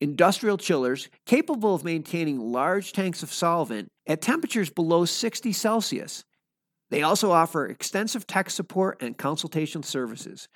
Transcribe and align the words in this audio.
industrial 0.00 0.58
chillers 0.58 1.08
capable 1.24 1.74
of 1.74 1.84
maintaining 1.84 2.40
large 2.40 2.92
tanks 2.92 3.22
of 3.22 3.32
solvent 3.32 3.88
at 4.06 4.20
temperatures 4.20 4.70
below 4.70 5.04
60 5.04 5.52
Celsius. 5.52 6.24
They 6.90 7.02
also 7.02 7.32
offer 7.32 7.66
extensive 7.66 8.26
tech 8.26 8.50
support 8.50 9.02
and 9.02 9.16
consultation 9.16 9.82
services. 9.82 10.48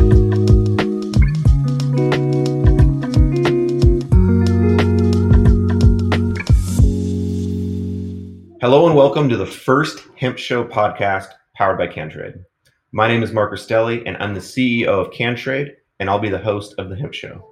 Hello 8.64 8.88
and 8.88 8.95
welcome 8.95 9.28
to 9.28 9.36
the 9.36 9.45
first 9.45 10.08
Hemp 10.16 10.38
Show 10.38 10.64
podcast 10.64 11.33
powered 11.53 11.78
by 11.78 11.86
CanTrade. 11.86 12.45
My 12.94 13.09
name 13.09 13.22
is 13.22 13.33
Mark 13.33 13.52
Rastelli 13.52 14.02
and 14.05 14.16
I'm 14.23 14.33
the 14.33 14.39
CEO 14.39 14.88
of 14.88 15.11
CanTrade 15.11 15.72
and 16.00 16.09
I'll 16.09 16.17
be 16.17 16.30
the 16.30 16.38
host 16.38 16.73
of 16.78 16.89
the 16.89 16.95
Hemp 16.95 17.14
Show. 17.14 17.45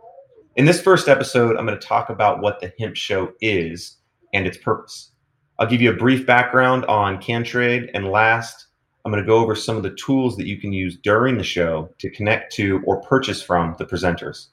In 0.56 0.64
this 0.64 0.82
first 0.82 1.10
episode, 1.10 1.58
I'm 1.58 1.66
going 1.66 1.78
to 1.78 1.86
talk 1.86 2.10
about 2.10 2.40
what 2.40 2.62
the 2.62 2.72
Hemp 2.80 2.96
Show 2.96 3.34
is 3.42 3.98
and 4.34 4.48
its 4.48 4.58
purpose. 4.58 5.12
I'll 5.60 5.68
give 5.68 5.82
you 5.82 5.92
a 5.92 5.98
brief 5.98 6.26
background 6.26 6.86
on 6.86 7.22
CanTrade 7.22 7.90
and 7.94 8.08
last, 8.10 8.68
I'm 9.04 9.12
going 9.12 9.22
to 9.22 9.28
go 9.28 9.40
over 9.40 9.54
some 9.54 9.76
of 9.76 9.84
the 9.84 9.96
tools 9.96 10.38
that 10.38 10.48
you 10.48 10.62
can 10.62 10.72
use 10.72 10.98
during 11.04 11.38
the 11.38 11.44
show 11.44 11.90
to 11.98 12.10
connect 12.10 12.54
to 12.54 12.82
or 12.86 13.02
purchase 13.02 13.42
from 13.44 13.76
the 13.78 13.86
presenters. 13.86 14.48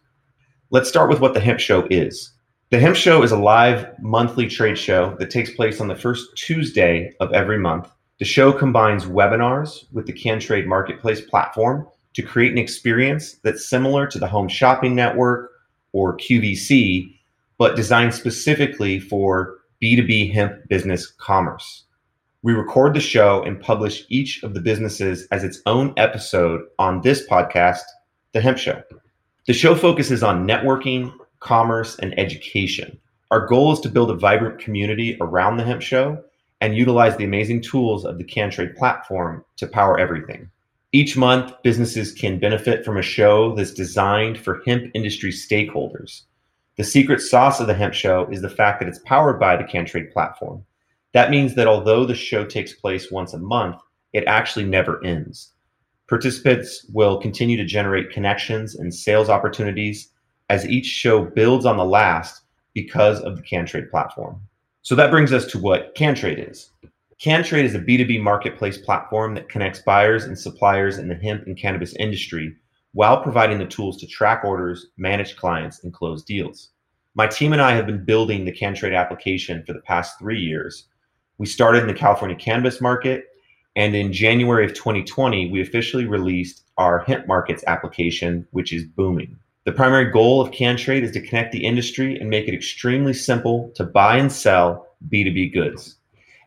Let's 0.70 0.88
start 0.88 1.08
with 1.08 1.20
what 1.20 1.34
the 1.34 1.40
Hemp 1.40 1.60
Show 1.60 1.86
is. 1.88 2.32
The 2.70 2.78
Hemp 2.78 2.96
Show 2.96 3.22
is 3.22 3.32
a 3.32 3.38
live 3.38 3.98
monthly 3.98 4.46
trade 4.46 4.76
show 4.76 5.16
that 5.18 5.30
takes 5.30 5.50
place 5.50 5.80
on 5.80 5.88
the 5.88 5.96
first 5.96 6.36
Tuesday 6.36 7.14
of 7.18 7.32
every 7.32 7.58
month. 7.58 7.88
The 8.18 8.26
show 8.26 8.52
combines 8.52 9.06
webinars 9.06 9.90
with 9.90 10.04
the 10.04 10.12
CanTrade 10.12 10.66
Marketplace 10.66 11.22
platform 11.22 11.88
to 12.12 12.22
create 12.22 12.52
an 12.52 12.58
experience 12.58 13.36
that's 13.42 13.70
similar 13.70 14.06
to 14.08 14.18
the 14.18 14.26
Home 14.26 14.48
Shopping 14.48 14.94
Network 14.94 15.50
or 15.92 16.18
QVC, 16.18 17.16
but 17.56 17.74
designed 17.74 18.12
specifically 18.12 19.00
for 19.00 19.60
B2B 19.82 20.34
hemp 20.34 20.68
business 20.68 21.06
commerce. 21.06 21.84
We 22.42 22.52
record 22.52 22.92
the 22.92 23.00
show 23.00 23.42
and 23.44 23.58
publish 23.58 24.04
each 24.10 24.42
of 24.42 24.52
the 24.52 24.60
businesses 24.60 25.26
as 25.30 25.42
its 25.42 25.62
own 25.64 25.94
episode 25.96 26.66
on 26.78 27.00
this 27.00 27.26
podcast, 27.26 27.80
The 28.32 28.42
Hemp 28.42 28.58
Show. 28.58 28.82
The 29.46 29.54
show 29.54 29.74
focuses 29.74 30.22
on 30.22 30.46
networking, 30.46 31.14
commerce, 31.40 31.98
and 31.98 32.18
education. 32.18 32.98
Our 33.30 33.46
goal 33.46 33.72
is 33.72 33.80
to 33.80 33.88
build 33.88 34.10
a 34.10 34.14
vibrant 34.14 34.58
community 34.58 35.16
around 35.20 35.56
the 35.56 35.64
hemp 35.64 35.82
show 35.82 36.22
and 36.60 36.76
utilize 36.76 37.16
the 37.16 37.24
amazing 37.24 37.62
tools 37.62 38.04
of 38.04 38.18
the 38.18 38.24
CanTrade 38.24 38.76
platform 38.76 39.44
to 39.56 39.66
power 39.66 39.98
everything. 39.98 40.50
Each 40.92 41.16
month, 41.16 41.52
businesses 41.62 42.12
can 42.12 42.38
benefit 42.38 42.84
from 42.84 42.96
a 42.96 43.02
show 43.02 43.54
that's 43.54 43.74
designed 43.74 44.38
for 44.38 44.62
hemp 44.66 44.90
industry 44.94 45.30
stakeholders. 45.30 46.22
The 46.76 46.84
secret 46.84 47.20
sauce 47.20 47.60
of 47.60 47.66
the 47.66 47.74
hemp 47.74 47.92
show 47.92 48.26
is 48.30 48.40
the 48.40 48.48
fact 48.48 48.80
that 48.80 48.88
it's 48.88 49.00
powered 49.00 49.38
by 49.38 49.56
the 49.56 49.64
CanTrade 49.64 50.12
platform. 50.12 50.64
That 51.12 51.30
means 51.30 51.54
that 51.54 51.66
although 51.66 52.06
the 52.06 52.14
show 52.14 52.44
takes 52.44 52.72
place 52.72 53.10
once 53.10 53.34
a 53.34 53.38
month, 53.38 53.76
it 54.12 54.24
actually 54.26 54.64
never 54.64 55.04
ends. 55.04 55.52
Participants 56.08 56.86
will 56.94 57.20
continue 57.20 57.58
to 57.58 57.64
generate 57.64 58.10
connections 58.10 58.74
and 58.74 58.94
sales 58.94 59.28
opportunities 59.28 60.08
as 60.48 60.66
each 60.66 60.86
show 60.86 61.24
builds 61.24 61.66
on 61.66 61.76
the 61.76 61.84
last 61.84 62.42
because 62.74 63.20
of 63.20 63.36
the 63.36 63.42
CanTrade 63.42 63.90
platform. 63.90 64.40
So 64.82 64.94
that 64.94 65.10
brings 65.10 65.32
us 65.32 65.46
to 65.46 65.58
what 65.58 65.94
CanTrade 65.94 66.50
is. 66.50 66.70
CanTrade 67.20 67.64
is 67.64 67.74
a 67.74 67.80
B2B 67.80 68.22
marketplace 68.22 68.78
platform 68.78 69.34
that 69.34 69.48
connects 69.48 69.82
buyers 69.82 70.24
and 70.24 70.38
suppliers 70.38 70.98
in 70.98 71.08
the 71.08 71.16
hemp 71.16 71.46
and 71.46 71.56
cannabis 71.56 71.94
industry 71.96 72.54
while 72.92 73.22
providing 73.22 73.58
the 73.58 73.66
tools 73.66 73.96
to 73.98 74.06
track 74.06 74.44
orders, 74.44 74.86
manage 74.96 75.36
clients, 75.36 75.82
and 75.84 75.92
close 75.92 76.22
deals. 76.22 76.70
My 77.14 77.26
team 77.26 77.52
and 77.52 77.60
I 77.60 77.72
have 77.72 77.86
been 77.86 78.04
building 78.04 78.44
the 78.44 78.52
CanTrade 78.52 78.96
application 78.96 79.64
for 79.66 79.72
the 79.72 79.80
past 79.80 80.18
three 80.18 80.40
years. 80.40 80.86
We 81.38 81.46
started 81.46 81.82
in 81.82 81.88
the 81.88 81.94
California 81.94 82.36
cannabis 82.36 82.80
market, 82.80 83.24
and 83.76 83.94
in 83.94 84.12
January 84.12 84.64
of 84.64 84.74
2020, 84.74 85.50
we 85.50 85.60
officially 85.60 86.06
released 86.06 86.64
our 86.78 87.00
hemp 87.00 87.26
markets 87.26 87.64
application, 87.66 88.46
which 88.52 88.72
is 88.72 88.84
booming. 88.84 89.36
The 89.68 89.74
primary 89.74 90.10
goal 90.10 90.40
of 90.40 90.50
CanTrade 90.50 91.02
is 91.02 91.10
to 91.10 91.20
connect 91.20 91.52
the 91.52 91.62
industry 91.62 92.18
and 92.18 92.30
make 92.30 92.48
it 92.48 92.54
extremely 92.54 93.12
simple 93.12 93.70
to 93.74 93.84
buy 93.84 94.16
and 94.16 94.32
sell 94.32 94.86
B2B 95.10 95.52
goods. 95.52 95.96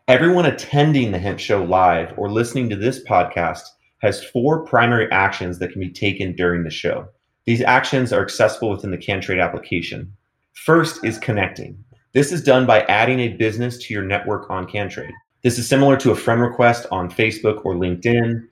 Everyone 0.08 0.44
attending 0.44 1.12
the 1.12 1.20
Hemp 1.20 1.38
Show 1.38 1.62
live 1.62 2.12
or 2.16 2.28
listening 2.28 2.68
to 2.70 2.74
this 2.74 3.04
podcast 3.04 3.62
has 3.98 4.24
four 4.24 4.66
primary 4.66 5.08
actions 5.12 5.60
that 5.60 5.70
can 5.70 5.80
be 5.80 5.88
taken 5.88 6.34
during 6.34 6.64
the 6.64 6.70
show. 6.70 7.06
These 7.44 7.62
actions 7.62 8.12
are 8.12 8.24
accessible 8.24 8.70
within 8.70 8.90
the 8.90 8.98
CanTrade 8.98 9.40
application. 9.40 10.12
First 10.54 11.04
is 11.04 11.16
connecting. 11.16 11.78
This 12.14 12.32
is 12.32 12.42
done 12.42 12.66
by 12.66 12.80
adding 12.86 13.20
a 13.20 13.36
business 13.36 13.78
to 13.84 13.94
your 13.94 14.02
network 14.02 14.50
on 14.50 14.66
CanTrade. 14.66 15.12
This 15.44 15.60
is 15.60 15.68
similar 15.68 15.96
to 15.98 16.10
a 16.10 16.16
friend 16.16 16.40
request 16.40 16.86
on 16.90 17.08
Facebook 17.08 17.64
or 17.64 17.76
LinkedIn. 17.76 18.48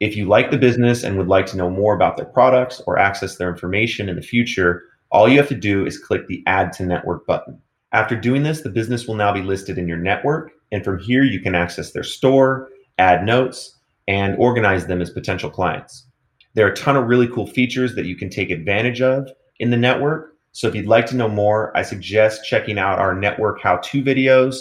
If 0.00 0.16
you 0.16 0.24
like 0.24 0.50
the 0.50 0.56
business 0.56 1.04
and 1.04 1.18
would 1.18 1.28
like 1.28 1.44
to 1.46 1.58
know 1.58 1.68
more 1.68 1.94
about 1.94 2.16
their 2.16 2.24
products 2.24 2.80
or 2.86 2.98
access 2.98 3.36
their 3.36 3.50
information 3.50 4.08
in 4.08 4.16
the 4.16 4.22
future, 4.22 4.82
all 5.12 5.28
you 5.28 5.36
have 5.36 5.48
to 5.48 5.54
do 5.54 5.84
is 5.84 5.98
click 5.98 6.26
the 6.26 6.42
Add 6.46 6.72
to 6.74 6.86
Network 6.86 7.26
button. 7.26 7.60
After 7.92 8.16
doing 8.16 8.42
this, 8.42 8.62
the 8.62 8.70
business 8.70 9.06
will 9.06 9.16
now 9.16 9.30
be 9.30 9.42
listed 9.42 9.76
in 9.76 9.86
your 9.86 9.98
network, 9.98 10.52
and 10.72 10.82
from 10.82 10.98
here 11.00 11.22
you 11.22 11.38
can 11.38 11.54
access 11.54 11.92
their 11.92 12.02
store, 12.02 12.70
add 12.96 13.26
notes, 13.26 13.78
and 14.08 14.38
organize 14.38 14.86
them 14.86 15.02
as 15.02 15.10
potential 15.10 15.50
clients. 15.50 16.06
There 16.54 16.66
are 16.66 16.70
a 16.70 16.76
ton 16.76 16.96
of 16.96 17.06
really 17.06 17.28
cool 17.28 17.46
features 17.46 17.94
that 17.94 18.06
you 18.06 18.16
can 18.16 18.30
take 18.30 18.50
advantage 18.50 19.02
of 19.02 19.28
in 19.58 19.70
the 19.70 19.76
network. 19.76 20.34
So 20.52 20.66
if 20.66 20.74
you'd 20.74 20.86
like 20.86 21.06
to 21.06 21.16
know 21.16 21.28
more, 21.28 21.76
I 21.76 21.82
suggest 21.82 22.46
checking 22.46 22.78
out 22.78 22.98
our 22.98 23.14
network 23.14 23.60
how 23.60 23.76
to 23.76 24.02
videos 24.02 24.56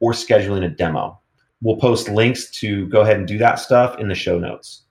or 0.00 0.12
scheduling 0.12 0.64
a 0.64 0.68
demo. 0.68 1.18
We'll 1.62 1.76
post 1.76 2.08
links 2.08 2.50
to 2.60 2.86
go 2.88 3.00
ahead 3.00 3.16
and 3.16 3.26
do 3.26 3.38
that 3.38 3.58
stuff 3.58 3.98
in 3.98 4.08
the 4.08 4.14
show 4.14 4.38
notes. 4.38 4.81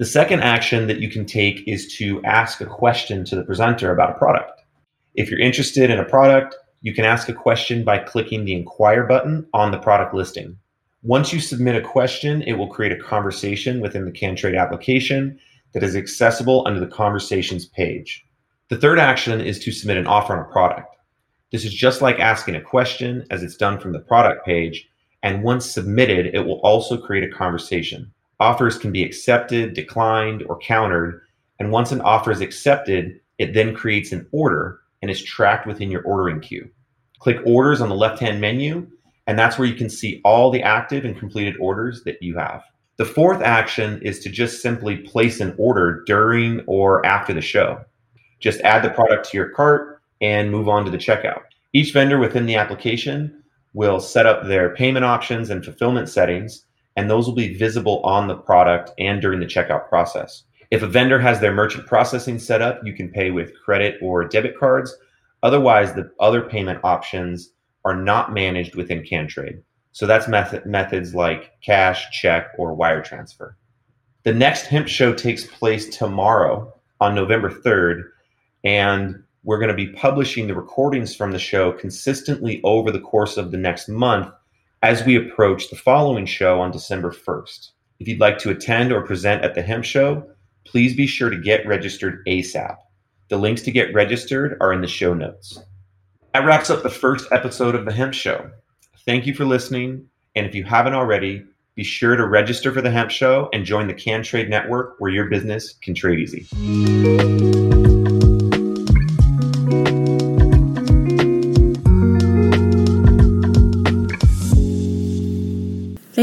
The 0.00 0.06
second 0.06 0.40
action 0.40 0.86
that 0.86 1.00
you 1.00 1.10
can 1.10 1.26
take 1.26 1.62
is 1.68 1.94
to 1.98 2.24
ask 2.24 2.62
a 2.62 2.64
question 2.64 3.22
to 3.26 3.36
the 3.36 3.44
presenter 3.44 3.92
about 3.92 4.12
a 4.12 4.18
product. 4.18 4.62
If 5.14 5.28
you're 5.28 5.38
interested 5.38 5.90
in 5.90 5.98
a 5.98 6.06
product, 6.06 6.56
you 6.80 6.94
can 6.94 7.04
ask 7.04 7.28
a 7.28 7.34
question 7.34 7.84
by 7.84 7.98
clicking 7.98 8.46
the 8.46 8.54
inquire 8.54 9.04
button 9.04 9.46
on 9.52 9.72
the 9.72 9.78
product 9.78 10.14
listing. 10.14 10.56
Once 11.02 11.34
you 11.34 11.38
submit 11.38 11.76
a 11.76 11.86
question, 11.86 12.40
it 12.44 12.54
will 12.54 12.66
create 12.66 12.98
a 12.98 13.04
conversation 13.04 13.82
within 13.82 14.06
the 14.06 14.10
CanTrade 14.10 14.58
application 14.58 15.38
that 15.74 15.82
is 15.82 15.94
accessible 15.94 16.66
under 16.66 16.80
the 16.80 16.86
conversations 16.86 17.66
page. 17.66 18.24
The 18.70 18.78
third 18.78 18.98
action 18.98 19.38
is 19.42 19.58
to 19.58 19.70
submit 19.70 19.98
an 19.98 20.06
offer 20.06 20.32
on 20.32 20.46
a 20.46 20.50
product. 20.50 20.96
This 21.52 21.66
is 21.66 21.74
just 21.74 22.00
like 22.00 22.18
asking 22.18 22.56
a 22.56 22.62
question 22.62 23.26
as 23.30 23.42
it's 23.42 23.58
done 23.58 23.78
from 23.78 23.92
the 23.92 24.00
product 24.00 24.46
page, 24.46 24.88
and 25.22 25.42
once 25.42 25.70
submitted, 25.70 26.34
it 26.34 26.46
will 26.46 26.60
also 26.60 26.96
create 26.96 27.30
a 27.30 27.36
conversation. 27.36 28.10
Offers 28.40 28.78
can 28.78 28.90
be 28.90 29.04
accepted, 29.04 29.74
declined, 29.74 30.42
or 30.44 30.58
countered. 30.58 31.20
And 31.58 31.70
once 31.70 31.92
an 31.92 32.00
offer 32.00 32.30
is 32.30 32.40
accepted, 32.40 33.20
it 33.38 33.52
then 33.52 33.74
creates 33.74 34.12
an 34.12 34.26
order 34.32 34.80
and 35.02 35.10
is 35.10 35.22
tracked 35.22 35.66
within 35.66 35.90
your 35.90 36.02
ordering 36.02 36.40
queue. 36.40 36.68
Click 37.18 37.38
orders 37.44 37.82
on 37.82 37.90
the 37.90 37.94
left 37.94 38.18
hand 38.18 38.40
menu, 38.40 38.88
and 39.26 39.38
that's 39.38 39.58
where 39.58 39.68
you 39.68 39.74
can 39.74 39.90
see 39.90 40.20
all 40.24 40.50
the 40.50 40.62
active 40.62 41.04
and 41.04 41.18
completed 41.18 41.54
orders 41.60 42.02
that 42.04 42.22
you 42.22 42.36
have. 42.36 42.62
The 42.96 43.04
fourth 43.04 43.42
action 43.42 44.00
is 44.02 44.20
to 44.20 44.30
just 44.30 44.62
simply 44.62 44.96
place 44.96 45.40
an 45.40 45.54
order 45.58 46.02
during 46.06 46.60
or 46.66 47.04
after 47.06 47.32
the 47.32 47.40
show. 47.40 47.84
Just 48.40 48.60
add 48.60 48.82
the 48.82 48.90
product 48.90 49.30
to 49.30 49.36
your 49.36 49.50
cart 49.50 50.00
and 50.20 50.50
move 50.50 50.68
on 50.68 50.84
to 50.84 50.90
the 50.90 50.98
checkout. 50.98 51.42
Each 51.72 51.92
vendor 51.92 52.18
within 52.18 52.46
the 52.46 52.56
application 52.56 53.42
will 53.74 54.00
set 54.00 54.26
up 54.26 54.46
their 54.46 54.74
payment 54.74 55.04
options 55.04 55.50
and 55.50 55.64
fulfillment 55.64 56.08
settings, 56.08 56.64
and 57.00 57.08
those 57.08 57.26
will 57.26 57.34
be 57.34 57.54
visible 57.54 58.02
on 58.04 58.28
the 58.28 58.36
product 58.36 58.90
and 58.98 59.22
during 59.22 59.40
the 59.40 59.46
checkout 59.46 59.88
process. 59.88 60.42
If 60.70 60.82
a 60.82 60.86
vendor 60.86 61.18
has 61.18 61.40
their 61.40 61.54
merchant 61.54 61.86
processing 61.86 62.38
set 62.38 62.60
up, 62.60 62.78
you 62.84 62.92
can 62.92 63.08
pay 63.08 63.30
with 63.30 63.58
credit 63.64 63.96
or 64.02 64.28
debit 64.28 64.58
cards. 64.58 64.94
Otherwise, 65.42 65.94
the 65.94 66.10
other 66.20 66.42
payment 66.42 66.80
options 66.84 67.52
are 67.86 67.96
not 67.96 68.34
managed 68.34 68.74
within 68.74 69.02
CanTrade. 69.02 69.62
So 69.92 70.06
that's 70.06 70.28
method, 70.28 70.66
methods 70.66 71.14
like 71.14 71.58
cash, 71.62 72.10
check, 72.20 72.48
or 72.58 72.74
wire 72.74 73.02
transfer. 73.02 73.56
The 74.24 74.34
next 74.34 74.66
hemp 74.66 74.86
show 74.86 75.14
takes 75.14 75.46
place 75.46 75.96
tomorrow 75.96 76.70
on 77.00 77.14
November 77.14 77.48
3rd, 77.48 78.02
and 78.62 79.24
we're 79.42 79.58
going 79.58 79.74
to 79.74 79.74
be 79.74 79.94
publishing 79.94 80.48
the 80.48 80.54
recordings 80.54 81.16
from 81.16 81.32
the 81.32 81.38
show 81.38 81.72
consistently 81.72 82.60
over 82.62 82.90
the 82.90 83.00
course 83.00 83.38
of 83.38 83.52
the 83.52 83.56
next 83.56 83.88
month 83.88 84.30
as 84.82 85.04
we 85.04 85.16
approach 85.16 85.68
the 85.68 85.76
following 85.76 86.24
show 86.24 86.60
on 86.60 86.70
December 86.70 87.12
1st. 87.12 87.70
If 87.98 88.08
you'd 88.08 88.20
like 88.20 88.38
to 88.38 88.50
attend 88.50 88.92
or 88.92 89.02
present 89.02 89.44
at 89.44 89.54
the 89.54 89.62
hemp 89.62 89.84
show, 89.84 90.26
please 90.64 90.96
be 90.96 91.06
sure 91.06 91.28
to 91.28 91.36
get 91.36 91.66
registered 91.66 92.24
ASAP. 92.26 92.76
The 93.28 93.36
links 93.36 93.62
to 93.62 93.70
get 93.70 93.92
registered 93.92 94.56
are 94.60 94.72
in 94.72 94.80
the 94.80 94.86
show 94.86 95.12
notes. 95.12 95.58
That 96.32 96.46
wraps 96.46 96.70
up 96.70 96.82
the 96.82 96.90
first 96.90 97.30
episode 97.30 97.74
of 97.74 97.84
the 97.84 97.92
Hemp 97.92 98.14
Show. 98.14 98.50
Thank 99.04 99.26
you 99.26 99.34
for 99.34 99.44
listening. 99.44 100.06
And 100.34 100.46
if 100.46 100.54
you 100.54 100.64
haven't 100.64 100.94
already, 100.94 101.44
be 101.74 101.84
sure 101.84 102.16
to 102.16 102.26
register 102.26 102.72
for 102.72 102.80
the 102.80 102.90
Hemp 102.90 103.10
Show 103.10 103.48
and 103.52 103.64
join 103.64 103.86
the 103.86 103.94
CanTrade 103.94 104.48
Network 104.48 104.94
where 104.98 105.10
your 105.10 105.26
business 105.26 105.74
can 105.82 105.94
trade 105.94 106.20
easy. 106.20 107.79